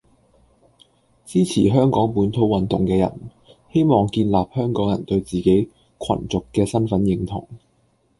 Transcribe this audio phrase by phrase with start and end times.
[1.25, 3.19] 支持香港本土運動嘅人，
[3.71, 5.43] 希望建立香港人對自己
[5.99, 7.47] 群族嘅身份認同